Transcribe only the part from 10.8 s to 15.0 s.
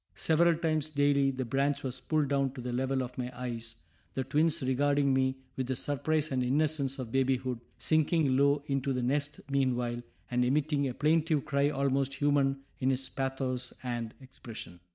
a plaintive cry almost human in its pathos and expression.